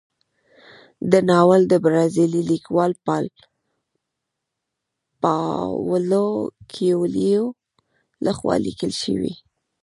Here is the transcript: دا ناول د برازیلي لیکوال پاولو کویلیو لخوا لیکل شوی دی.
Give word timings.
دا 1.11 1.19
ناول 1.29 1.61
د 1.67 1.73
برازیلي 1.83 2.41
لیکوال 2.51 2.91
پاولو 5.21 6.27
کویلیو 6.73 7.45
لخوا 8.25 8.55
لیکل 8.65 8.91
شوی 9.01 9.19
دی. 9.23 9.33